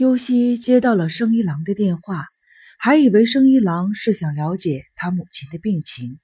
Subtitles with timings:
[0.00, 2.24] 优希接到了生一郎的电话，
[2.78, 6.18] 还以为生一郎是想了解他母亲的病情。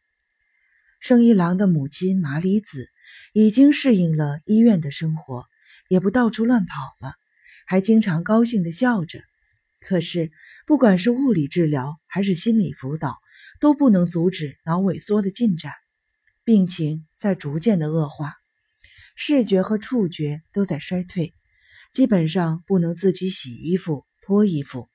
[0.98, 2.88] 生一郎的母亲麻里子
[3.34, 5.44] 已经适应了医院的生活，
[5.90, 7.16] 也不到处乱跑了，
[7.66, 9.20] 还经常高兴地笑着。
[9.78, 10.30] 可是，
[10.66, 13.18] 不管是物理治疗还是心理辅导，
[13.60, 15.74] 都不能阻止脑萎缩的进展，
[16.44, 18.36] 病情在逐渐的恶化，
[19.16, 21.34] 视觉和触觉都在衰退，
[21.96, 24.90] 基本上不能自己洗衣服、脱衣服。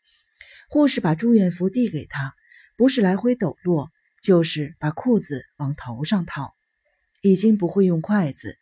[0.69, 2.35] 护士把住院服递给他，
[2.77, 3.89] 不是来回抖落，
[4.21, 6.53] 就是把裤子往头上套。
[7.23, 8.55] 已经不会用筷子，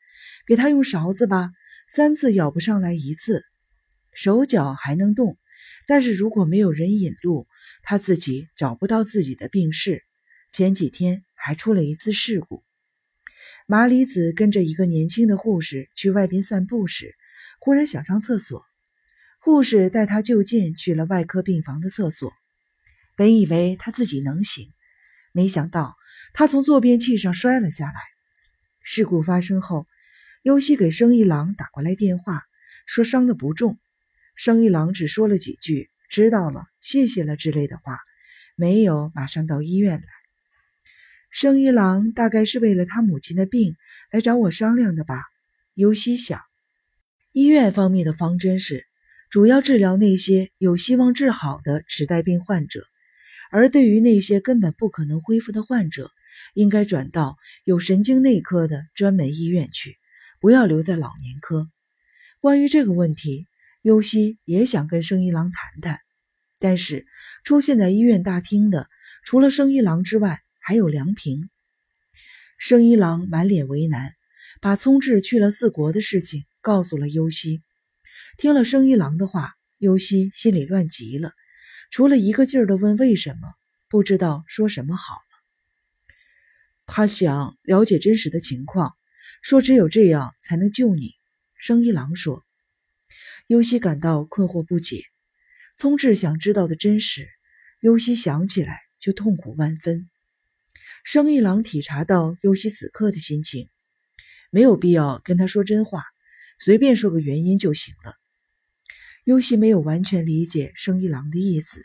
[0.47, 1.51] 给他用勺子吧，
[1.89, 3.43] 三次舀不上来一次。
[4.13, 5.37] 手脚还能动，
[5.85, 7.45] 但是如果没有人引路，
[7.83, 10.01] 他自己找不到自己的病室。
[10.49, 12.63] 前几天还出了一次事故。
[13.67, 17.17] 麻里子跟着一个年轻的护士去外边散步时，
[17.69, 18.65] 忽然想上厕所。
[19.41, 22.33] 护士带他就近去了外科病房的厕所。
[23.15, 24.71] 本以为他自己能行，
[25.33, 25.95] 没想到
[26.33, 27.93] 他从坐便器上摔了下来。
[28.81, 29.85] 事故发生后，
[30.41, 32.41] 优希给生一郎打过来电话，
[32.87, 33.77] 说伤的不重。
[34.35, 37.99] 生一郎只说了几句“知道了，谢谢了”之类的话，
[38.55, 40.07] 没有马上到医院来。
[41.29, 43.75] 生一郎大概是为了他母亲的病
[44.09, 45.23] 来找我商量的吧？
[45.75, 46.48] 优希想。
[47.39, 48.85] 医院方面的方针是，
[49.29, 52.83] 主要治疗那些有希望治好的痴呆病患者，
[53.49, 56.11] 而对于那些根本不可能恢复的患者，
[56.53, 59.95] 应该转到有神经内科的专门医院去，
[60.41, 61.69] 不要留在老年科。
[62.41, 63.47] 关于这个问题，
[63.83, 66.01] 优希也想跟生一郎谈谈，
[66.59, 67.05] 但是
[67.45, 68.89] 出现在医院大厅的
[69.23, 71.49] 除了生一郎之外，还有梁平。
[72.57, 74.11] 生一郎满脸为难，
[74.59, 77.61] 把聪智去了四国的事情告诉了优希。
[78.37, 81.33] 听了生一郎的话，优希心里乱极了，
[81.91, 83.53] 除了一个劲儿的问为什么，
[83.87, 85.19] 不知道说什么好了。
[86.85, 88.95] 他想了解真实的情况，
[89.41, 91.13] 说只有这样才能救你。
[91.55, 92.45] 生一郎说。
[93.47, 95.05] 优希感到困惑不解。
[95.75, 97.27] 聪智想知道的真实，
[97.81, 100.07] 优希想起来就痛苦万分。
[101.03, 103.69] 生一郎体察到优希此刻的心情，
[104.51, 106.03] 没有必要跟他说真话，
[106.59, 108.13] 随便说个原因就行了。
[109.23, 111.81] 优希没有完全理解生一郎的意思，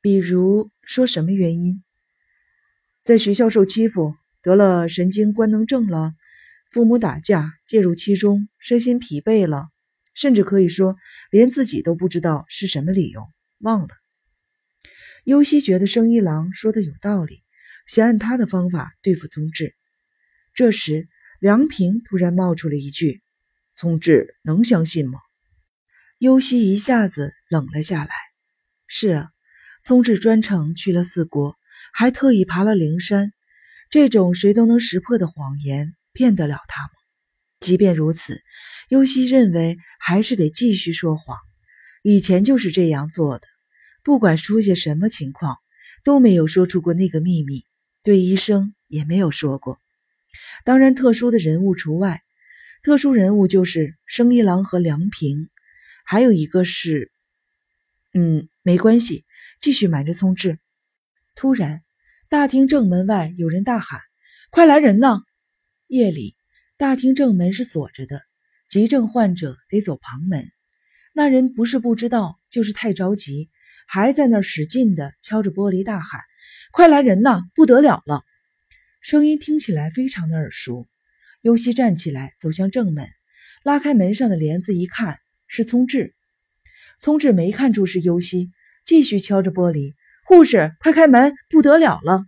[0.00, 1.82] 比如说什么原因？
[3.02, 6.14] 在学校受欺负，得了神经官能症了，
[6.70, 9.68] 父母打架介入其中，身心疲惫了，
[10.14, 10.96] 甚至可以说
[11.30, 13.28] 连自己都不知道是什么理由，
[13.58, 13.88] 忘了。
[15.24, 17.42] 优希觉得生一郎说的有道理。
[17.86, 19.74] 想按他的方法对付宗志。
[20.54, 21.06] 这时，
[21.38, 23.20] 梁平突然冒出了一句
[23.76, 25.18] ：“宗志能相信吗？”
[26.18, 28.10] 优希一下子冷了下来。
[28.86, 29.30] 是啊，
[29.82, 31.56] 聪志专程去了四国，
[31.92, 33.32] 还特意爬了灵山，
[33.90, 36.90] 这种谁都能识破的谎言，骗得了他吗？
[37.60, 38.42] 即便如此，
[38.90, 41.36] 优希认为还是得继续说谎。
[42.02, 43.46] 以前就是这样做的，
[44.02, 45.58] 不管出现什么情况，
[46.04, 47.64] 都没有说出过那个秘密。
[48.02, 49.78] 对医生也没有说过，
[50.64, 52.23] 当然特殊的人物除外。
[52.84, 55.48] 特殊人物就是生一郎和梁平，
[56.04, 57.10] 还有一个是……
[58.12, 59.24] 嗯，没关系，
[59.58, 60.58] 继续瞒着聪智。
[61.34, 61.82] 突然，
[62.28, 64.02] 大厅正门外有人大喊
[64.52, 65.22] ：“快来人呐！”
[65.88, 66.36] 夜里，
[66.76, 68.20] 大厅正门是锁着的，
[68.68, 70.44] 急症患者得走旁门。
[71.14, 73.48] 那人不是不知道，就是太着急，
[73.86, 76.20] 还在那儿使劲的敲着玻璃大喊。
[76.70, 77.44] 快来人呐！
[77.54, 78.24] 不得了了！
[79.00, 80.86] 声音听起来非常的耳熟。
[81.44, 83.06] 尤西站起来，走向正门，
[83.64, 86.14] 拉开门上的帘子，一看是聪智。
[86.98, 88.50] 聪智没看出是尤西，
[88.82, 89.92] 继续敲着玻璃
[90.24, 91.34] ：“护士，快开门！
[91.50, 92.24] 不得了了！”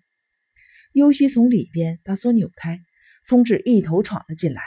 [0.92, 2.78] 尤西从里边把锁扭开，
[3.24, 4.60] 聪智一头闯了进来。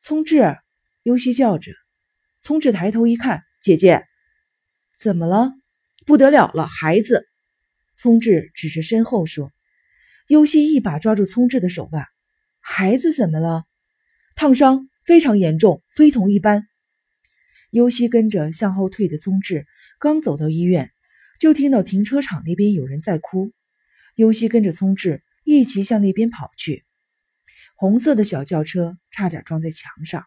[0.00, 0.56] 聪智，
[1.04, 1.70] 尤西叫着。
[2.42, 4.02] 聪智抬头一看：“姐姐，
[4.98, 5.52] 怎么了？
[6.04, 7.28] 不得了了，孩子！”
[7.94, 9.52] 聪智指着身后说
[10.26, 12.04] ：“尤西一把抓住聪智的手腕，
[12.66, 13.66] 孩子怎么了？
[14.36, 16.66] 烫伤非常严重，非同一般。”
[17.70, 19.66] 尤西跟着向后退的聪智
[19.98, 20.90] 刚走到医院，
[21.38, 23.52] 就听到停车场那边有人在哭。
[24.14, 26.84] 尤西跟着聪智一起向那边跑去。
[27.76, 30.24] 红色的小轿车差点撞在墙上，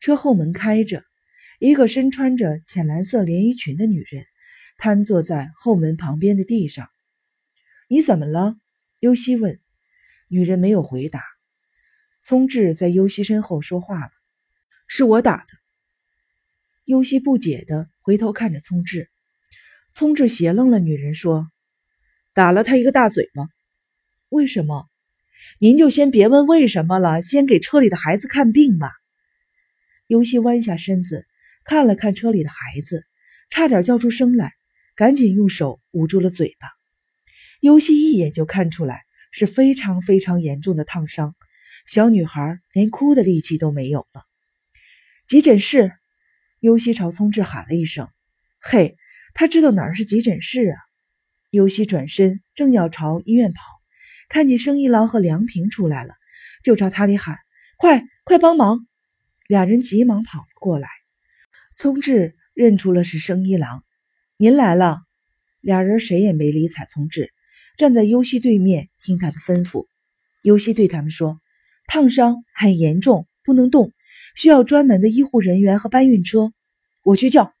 [0.00, 1.02] 车后门开着，
[1.60, 4.26] 一个身穿着浅蓝色连衣裙的女人
[4.76, 6.90] 瘫坐在后门旁边的地上。
[7.88, 8.56] 你怎么了？
[8.98, 9.58] 尤西问。
[10.28, 11.29] 女人没有回答。
[12.30, 14.12] 聪智在尤西身后说话了
[14.86, 15.46] ：“是我打的。”
[16.86, 19.10] 尤西不解的回头看着聪智，
[19.92, 21.50] 聪智斜愣了女人说
[22.32, 23.48] ：“打了他一个大嘴巴。
[24.28, 24.88] 为什么？
[25.58, 28.92] 您就先别问为什么了，先给车里的孩子看病吧。”
[30.06, 31.26] 尤西弯下身子
[31.64, 33.04] 看了看车里的孩子，
[33.48, 34.52] 差点叫出声来，
[34.94, 36.68] 赶紧用手捂住了嘴巴。
[37.58, 39.00] 尤西一眼就看出来
[39.32, 41.34] 是非常非常严重的烫伤，
[41.86, 44.24] 小女孩连哭的力气都没有了。
[45.26, 45.92] 急诊室。
[46.60, 48.10] 优西朝聪智喊了一声
[48.60, 48.98] ：“嘿，
[49.32, 50.76] 他知道哪儿是急诊室啊！”
[51.48, 53.62] 优西转身正要朝医院跑，
[54.28, 56.12] 看见生一郎和梁平出来了，
[56.62, 57.38] 就朝他里喊
[57.80, 58.86] ：“快快帮忙！”
[59.48, 60.86] 俩人急忙跑了过来。
[61.74, 63.82] 聪智认出了是生一郎，
[64.36, 65.00] 您来了。
[65.62, 67.32] 俩人谁也没理睬聪智，
[67.78, 69.86] 站在优西对面听他的吩咐。
[70.42, 71.40] 优西对他们说
[71.90, 73.92] ：“烫伤很严重，不能动。”
[74.36, 76.52] 需要专门的医护人员和搬运车，
[77.02, 77.52] 我去叫。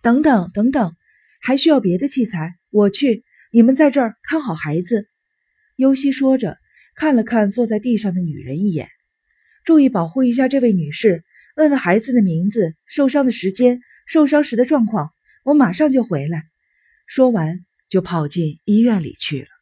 [0.00, 0.94] 等等等等，
[1.42, 3.24] 还需要别的器材，我去。
[3.50, 5.08] 你们在这儿看好孩子。
[5.74, 6.56] 尤西说着，
[6.94, 8.88] 看了看坐在地上的女人一眼，
[9.64, 11.24] 注意保护一下这位女士。
[11.56, 15.10] 问问孩子的名字、受伤的时间、受伤时的状况。
[15.42, 16.44] 我马上就回来。
[17.08, 19.53] 说完，就跑进医院里去了。